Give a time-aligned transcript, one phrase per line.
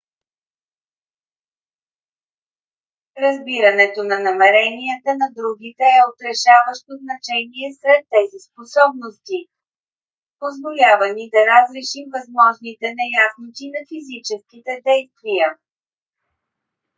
[3.23, 9.39] разбирането на намеренията на другите е от решаващо значение сред тези способности.
[10.43, 15.47] позволява ни да разрешим възможните неясноти на физическите действия